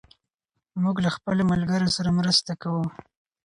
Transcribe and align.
موږ 0.81 0.95
له 1.05 1.09
خپلو 1.15 1.41
ملګرو 1.51 1.93
سره 1.95 2.09
مرسته 2.19 2.51
کوو. 2.61 2.83